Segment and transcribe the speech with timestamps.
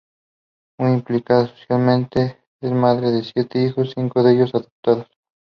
[0.79, 5.05] Muy implicada socialmente, es madre de siete hijos, cinco de ellos adoptados.